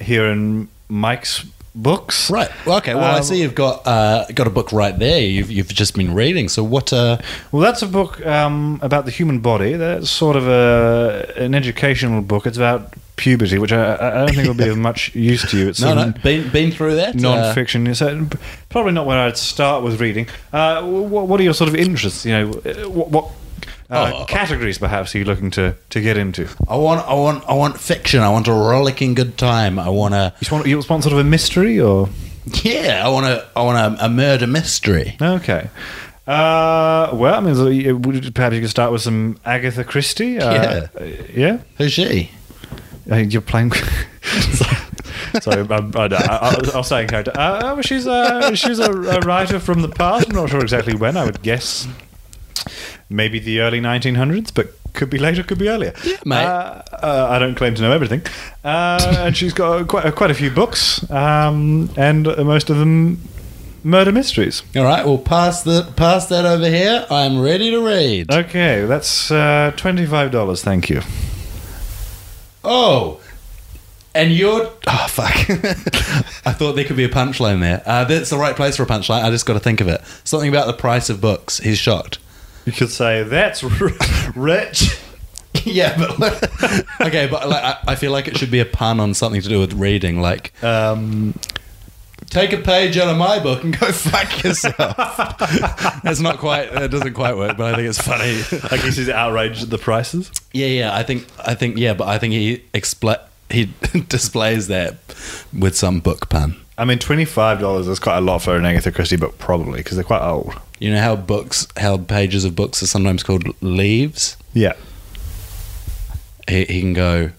[0.00, 2.30] hear in Mike's books.
[2.30, 2.50] Right.
[2.66, 2.94] Well, okay.
[2.94, 5.20] Well, I Um, see you've got uh, got a book right there.
[5.20, 6.48] You've you've just been reading.
[6.48, 6.92] So what?
[6.92, 7.18] Uh,
[7.50, 9.74] Well, that's a book um, about the human body.
[9.74, 12.46] That's sort of a, an educational book.
[12.46, 15.68] It's about puberty, which I, I don't think will be of much use to you.
[15.68, 16.12] It's no, no.
[16.22, 17.14] Been been through that.
[17.16, 17.94] Uh, non-fiction.
[17.94, 18.26] so
[18.68, 20.26] probably not where I'd start with reading.
[20.52, 22.24] Uh, what, what are your sort of interests?
[22.26, 23.30] You know, uh, what, what
[23.92, 24.24] uh, Oh.
[24.24, 26.48] categories perhaps are you looking to, to get into?
[26.68, 28.20] I want I want I want fiction.
[28.20, 29.78] I want a rollicking good time.
[29.78, 32.08] I want to You want, you want sort of a mystery or
[32.64, 33.02] yeah.
[33.04, 35.16] I want to I want a, a murder mystery.
[35.20, 35.68] okay?
[36.26, 40.38] Uh, well, I mean, so you- would- perhaps you could start with some Agatha Christie.
[40.38, 40.86] Uh, Yeah.
[41.34, 41.58] yeah.
[41.78, 42.30] Who's she?
[43.10, 43.72] Uh, you're playing.
[45.40, 47.32] Sorry, I'm, I, I, I'll say in character.
[47.34, 50.28] Uh, well, she's a, she's a, a writer from the past.
[50.28, 51.16] I'm not sure exactly when.
[51.16, 51.88] I would guess
[53.12, 55.94] maybe the early 1900s, but could be later, could be earlier.
[56.04, 56.44] Yeah, mate.
[56.44, 58.22] Uh, uh, I don't claim to know everything.
[58.64, 63.18] Uh, and she's got quite, quite a few books, um, and most of them
[63.84, 64.62] murder mysteries.
[64.76, 65.04] All right.
[65.04, 67.06] Well, pass the pass that over here.
[67.10, 68.30] I'm ready to read.
[68.32, 70.62] Okay, that's uh, $25.
[70.62, 71.02] Thank you.
[72.64, 73.20] Oh.
[74.14, 75.32] And you're oh fuck!
[76.44, 77.82] I thought there could be a punchline there.
[77.86, 79.24] Uh, that's the right place for a punchline.
[79.24, 80.02] I just got to think of it.
[80.22, 81.60] Something about the price of books.
[81.60, 82.18] He's shocked.
[82.66, 83.70] You could say, that's r-
[84.36, 84.98] rich.
[85.64, 89.14] yeah, but okay, but like, I, I feel like it should be a pun on
[89.14, 90.20] something to do with reading.
[90.20, 91.34] Like, Um,
[92.30, 94.96] take a page out of my book and go fuck yourself.
[96.02, 96.72] That's not quite.
[96.72, 98.40] It doesn't quite work, but I think it's funny.
[98.70, 100.30] I guess he's outraged at the prices.
[100.52, 100.96] Yeah, yeah.
[100.96, 101.26] I think.
[101.44, 101.76] I think.
[101.76, 103.20] Yeah, but I think he expl-
[103.50, 103.70] he
[104.08, 104.96] displays that
[105.56, 106.56] with some book pun.
[106.78, 109.96] I mean, twenty-five dollars is quite a lot for an Agatha Christie book, probably because
[109.96, 110.54] they're quite old.
[110.78, 114.36] You know how books, how pages of books are sometimes called leaves.
[114.54, 114.72] Yeah.
[116.48, 117.30] He, he can go.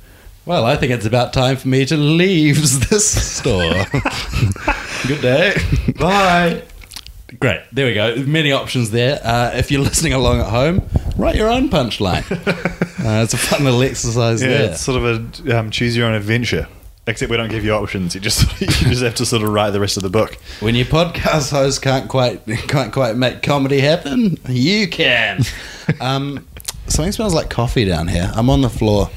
[0.46, 2.58] Well, I think it's about time for me to leave
[2.89, 3.86] this store.
[5.08, 5.56] Good day.
[6.00, 6.63] Bye.
[7.39, 7.62] Great.
[7.72, 8.15] There we go.
[8.26, 9.19] Many options there.
[9.24, 12.24] Uh, if you're listening along at home, write your own punchline.
[13.06, 14.72] uh, it's a fun little exercise Yeah, there.
[14.72, 16.67] it's sort of a um, choose your own adventure.
[17.06, 18.16] Except we don't give you options.
[18.16, 20.36] You just you just have to sort of write the rest of the book.
[20.62, 25.42] When your podcast host can't quite can't quite make comedy happen, you can.
[26.00, 26.48] um,
[26.88, 28.32] something smells like coffee down here.
[28.36, 29.10] I'm on the floor.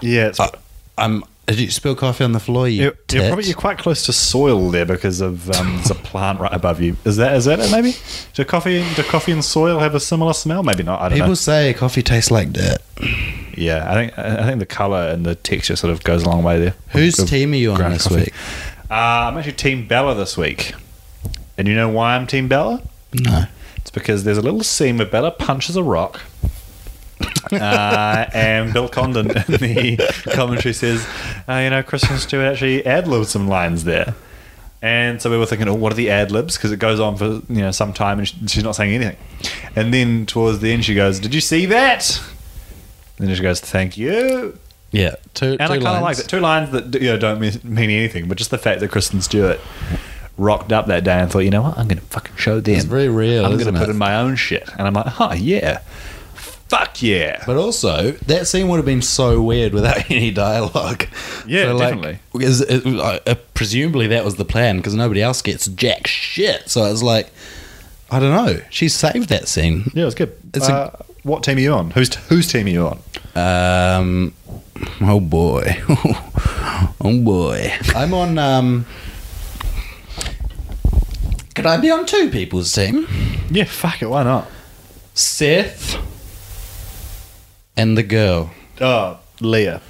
[0.00, 0.50] Yeah, it's, Uh,
[0.98, 1.24] I'm.
[1.46, 2.66] Did you spill coffee on the floor?
[2.68, 5.94] You you're, you're probably you're quite close to soil there because of um, there's a
[5.94, 6.96] plant right above you.
[7.04, 7.70] Is that is that it?
[7.70, 7.94] Maybe
[8.34, 10.64] do coffee do coffee and soil have a similar smell?
[10.64, 11.00] Maybe not.
[11.00, 11.24] I don't People know.
[11.34, 12.78] People say coffee tastes like dirt.
[13.56, 16.42] Yeah, I think I think the color and the texture sort of goes a long
[16.42, 16.74] way there.
[16.90, 18.16] Whose team are you on this coffee.
[18.16, 18.34] week?
[18.90, 20.74] Uh, I'm actually Team Bella this week,
[21.58, 22.82] and you know why I'm Team Bella?
[23.12, 23.46] No.
[23.76, 26.20] It's because there's a little scene where Bella punches a rock.
[27.52, 31.06] uh, and Bill Condon in the commentary says,
[31.48, 34.14] uh, you know, Kristen Stewart actually ad libbed some lines there.
[34.82, 36.56] And so we were thinking, oh, what are the ad libs?
[36.56, 39.16] Because it goes on for you know some time and she's not saying anything.
[39.74, 42.20] And then towards the end, she goes, "Did you see that?"
[43.18, 44.58] And then she goes, "Thank you."
[44.92, 45.56] Yeah, two.
[45.58, 46.28] And I kind of like that.
[46.28, 49.60] Two lines that you know don't mean, anything, but just the fact that Kristen Stewart
[50.38, 52.74] rocked up that day and thought, you know what, I'm going to fucking show them.
[52.74, 53.92] It's very real, I'm isn't to put it?
[53.92, 55.78] in my own shit, and I'm like, huh, yeah,
[56.34, 57.42] fuck yeah.
[57.46, 61.06] But also, that scene would have been so weird without any dialogue.
[61.46, 62.18] Yeah, like, definitely.
[62.32, 66.68] Because it, uh, uh, presumably that was the plan because nobody else gets jack shit.
[66.68, 67.32] So it's like,
[68.10, 68.60] I don't know.
[68.70, 69.90] She saved that scene.
[69.94, 70.36] yeah, it was good.
[70.54, 71.90] It's a- uh, what team are you on?
[71.90, 72.98] Who's whose team are you on?
[73.34, 74.34] Um,
[75.00, 75.82] oh boy,
[77.00, 77.72] oh boy.
[77.94, 78.38] I'm on.
[78.38, 78.86] Um,
[81.54, 83.06] could I be on two people's team?
[83.50, 84.46] Yeah, fuck it, why not?
[85.14, 85.96] Seth
[87.76, 88.50] and the girl.
[88.80, 89.80] Oh, Leah.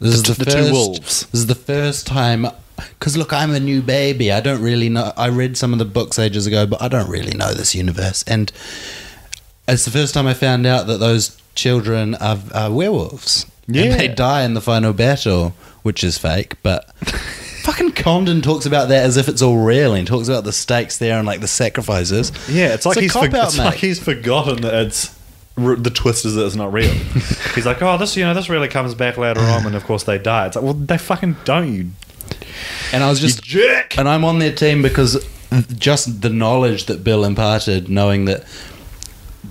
[0.00, 1.26] This is The- the, the two first, wolves.
[1.26, 2.46] This is the first time.
[2.76, 4.30] Because look, I'm a new baby.
[4.30, 5.12] I don't really know.
[5.16, 8.22] I read some of the books ages ago, but I don't really know this universe.
[8.26, 8.52] And
[9.68, 13.46] it's the first time I found out that those children are, are werewolves.
[13.66, 13.84] Yeah.
[13.84, 15.50] And they die in the final battle,
[15.82, 16.54] which is fake.
[16.62, 16.94] But
[17.64, 19.94] fucking Condon talks about that as if it's all real.
[19.94, 22.30] And talks about the stakes there and like the sacrifices.
[22.48, 25.16] Yeah, it's like a he's for- out, it's like he's forgotten that it's
[25.56, 26.92] the twist is that it's not real.
[27.54, 30.04] he's like, oh, this you know this really comes back later on, and of course
[30.04, 30.46] they die.
[30.46, 31.72] It's like, well, they fucking don't.
[31.72, 31.90] You,
[32.92, 33.98] And I was you just jerk.
[33.98, 35.26] And I'm on their team because
[35.78, 38.44] just the knowledge that Bill imparted, knowing that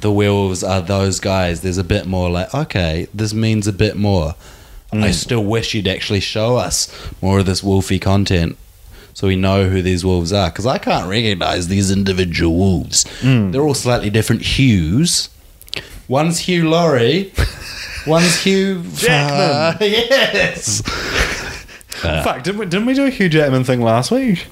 [0.01, 3.95] the werewolves are those guys, there's a bit more like, okay, this means a bit
[3.95, 4.36] more.
[4.91, 5.03] Hmm.
[5.03, 8.58] I still wish you'd actually show us more of this wolfy content
[9.13, 10.49] so we know who these wolves are.
[10.49, 13.05] Because I can't recognize these individual wolves.
[13.21, 13.51] Hmm.
[13.51, 15.29] They're all slightly different hues.
[16.08, 17.34] One's Hugh Laurie,
[18.08, 19.77] one's Hugh Jackman.
[19.89, 20.84] yes.
[22.03, 24.45] Uh, Fuck, didn't we, didn't we do a Hugh Jackman thing last week?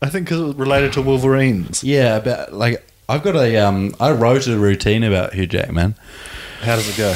[0.00, 1.82] I think because it was related to Wolverines.
[1.82, 5.94] Yeah, about like I've got a um I wrote a routine about Hugh Jackman.
[6.60, 7.14] How does it go?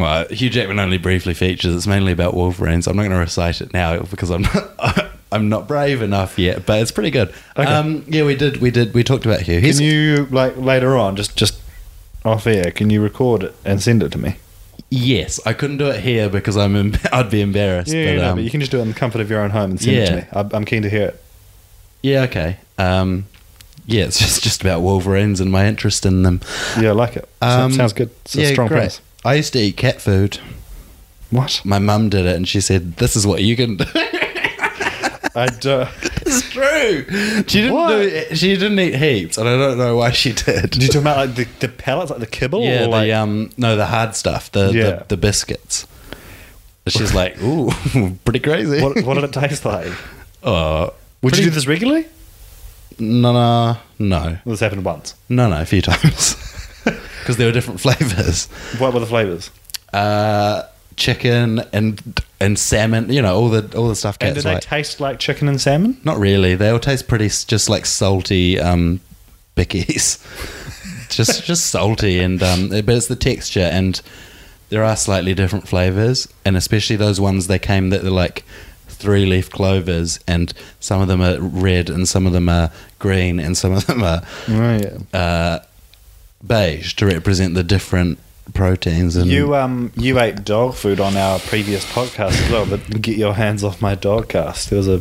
[0.00, 1.74] Well, Hugh Jackman only briefly features.
[1.74, 2.86] It's mainly about Wolverines.
[2.86, 6.64] I'm not going to recite it now because I'm not I'm not brave enough yet,
[6.66, 7.32] but it's pretty good.
[7.56, 7.70] Okay.
[7.70, 9.60] Um yeah, we did we did we talked about Hugh.
[9.60, 11.60] He's Can you like later on, just just
[12.24, 14.36] off air, can you record it and send it to me?
[14.88, 18.28] Yes, I couldn't do it here because I'm em- I'd be embarrassed, Yeah, but, no,
[18.30, 19.80] um, but you can just do it in the comfort of your own home and
[19.80, 20.24] send it to me.
[20.32, 21.22] I'm, I'm keen to hear it.
[22.02, 22.56] yeah, okay.
[22.78, 23.26] Um
[23.86, 26.40] yeah, it's just just about Wolverines and my interest in them.
[26.80, 27.28] Yeah, I like it.
[27.40, 28.10] Um, Sounds good.
[28.24, 28.76] It's a strong great.
[28.78, 29.00] premise.
[29.24, 30.38] I used to eat cat food.
[31.30, 31.62] What?
[31.64, 33.84] My mum did it and she said, "This is what you can do."
[35.34, 35.86] I do.
[36.24, 37.04] It's true.
[37.48, 37.88] She didn't What?
[37.90, 38.34] do.
[38.36, 40.70] She didn't eat heaps, and I don't know why she did.
[40.70, 42.62] Did you talk about like the, the pellets, like the kibble?
[42.62, 44.82] yeah, or like, the um, no, the hard stuff, the Yeah.
[44.90, 45.86] the, the biscuits.
[46.86, 47.70] She's like, ooh,
[48.24, 48.80] pretty crazy.
[48.80, 49.92] what, what did it taste like?
[50.42, 50.88] Uh,
[51.22, 52.06] Would pretty- you do this regularly?
[52.98, 55.14] No, no, no, This happened once.
[55.28, 56.36] no, no, a few times
[56.84, 58.46] because there were different flavors.
[58.78, 59.50] What were the flavors?
[59.92, 60.64] Uh,
[60.96, 63.12] chicken and and salmon.
[63.12, 64.16] You know, all the all the stuff.
[64.20, 64.62] And did they like.
[64.62, 66.00] taste like chicken and salmon?
[66.04, 66.54] Not really.
[66.54, 69.00] They all taste pretty just like salty um,
[69.56, 70.18] bickies.
[71.10, 74.00] just just salty and um, but it's the texture and
[74.70, 78.44] there are slightly different flavors and especially those ones they came that they're like
[79.02, 83.40] three leaf clovers and some of them are red and some of them are green
[83.40, 84.22] and some of them are
[85.12, 85.58] uh,
[86.46, 88.18] beige to represent the different
[88.54, 92.66] proteins and You um you ate dog food on our previous podcast as well.
[92.66, 94.70] But get your hands off my dog cast.
[94.70, 95.00] There was a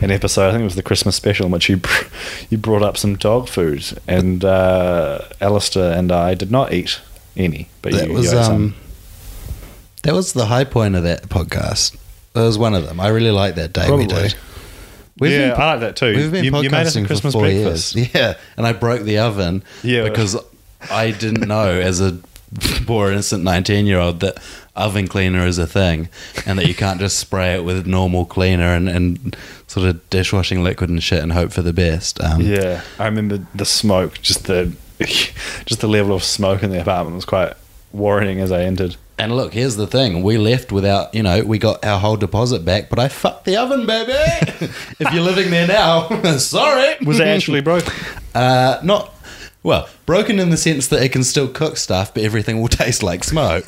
[0.00, 0.48] an episode.
[0.48, 2.08] I think it was the Christmas special in which you br-
[2.50, 7.00] you brought up some dog food, and uh, Alistair and I did not eat
[7.36, 7.68] any.
[7.82, 8.54] But that you, was you ate some.
[8.54, 8.74] um
[10.02, 11.96] that was the high point of that podcast.
[12.38, 13.00] That was one of them.
[13.00, 14.34] I really like that day we did.
[15.18, 16.14] We've yeah, been I like that too.
[16.14, 17.96] We've been you, podcasting you made us a for four breakfast.
[17.96, 18.10] years.
[18.14, 20.04] Yeah, and I broke the oven Yeah.
[20.08, 20.36] because
[20.90, 22.18] I didn't know as a
[22.86, 24.38] poor innocent nineteen-year-old that
[24.76, 26.08] oven cleaner is a thing,
[26.46, 30.62] and that you can't just spray it with normal cleaner and, and sort of dishwashing
[30.62, 32.22] liquid and shit and hope for the best.
[32.22, 34.22] Um, Yeah, I remember the smoke.
[34.22, 37.54] Just the just the level of smoke in the apartment was quite
[37.92, 38.94] worrying as I entered.
[39.18, 42.64] And look, here's the thing: we left without, you know, we got our whole deposit
[42.64, 44.12] back, but I fucked the oven, baby.
[45.00, 46.96] if you're living there now, sorry.
[47.04, 47.92] Was it actually broken?
[48.34, 49.12] Uh, not
[49.64, 53.02] well, broken in the sense that it can still cook stuff, but everything will taste
[53.02, 53.64] like smoke.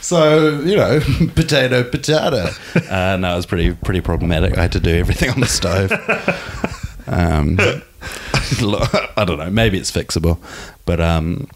[0.00, 1.00] so you know,
[1.34, 2.48] potato, potato.
[2.88, 4.56] Uh, no, it was pretty pretty problematic.
[4.56, 5.92] I had to do everything on the stove.
[7.06, 7.58] Um,
[9.16, 9.50] I don't know.
[9.50, 10.38] Maybe it's fixable,
[10.86, 11.48] but um,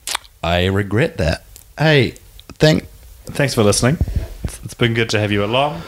[0.42, 1.44] I regret that.
[1.78, 2.14] Hey,
[2.54, 2.84] thank.
[3.26, 3.94] Thanks for listening.
[4.44, 5.82] It's- it's been good to have you along.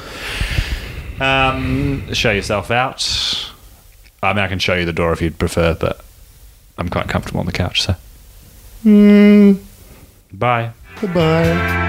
[1.21, 3.03] Um, show yourself out.
[4.23, 6.01] I mean, I can show you the door if you'd prefer, but
[6.79, 7.83] I'm quite comfortable on the couch.
[7.83, 7.97] So,
[8.83, 9.55] Hmm.
[10.33, 10.71] bye.
[11.01, 11.89] Goodbye.